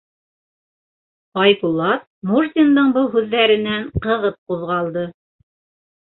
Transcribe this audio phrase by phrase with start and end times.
[1.41, 5.05] Айбулат Мурзиндың был һүҙҙәренән ҡыҙып ҡуҙғалды: